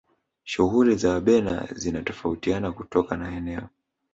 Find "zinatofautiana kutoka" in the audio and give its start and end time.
1.75-3.17